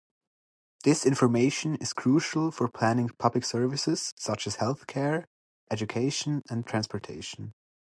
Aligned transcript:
This 0.83 1.05
information 1.05 1.75
is 1.75 1.93
crucial 1.93 2.49
for 2.49 2.67
planning 2.67 3.09
public 3.19 3.45
services, 3.45 4.15
such 4.17 4.47
as 4.47 4.55
healthcare, 4.57 5.25
education, 5.69 6.41
and 6.49 6.65
transportation. 6.65 7.53